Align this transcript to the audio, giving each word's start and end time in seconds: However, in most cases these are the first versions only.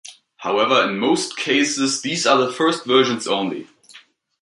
However, 0.37 0.83
in 0.89 0.97
most 0.97 1.37
cases 1.37 2.01
these 2.01 2.25
are 2.25 2.35
the 2.39 2.51
first 2.51 2.87
versions 2.87 3.27
only. 3.27 3.67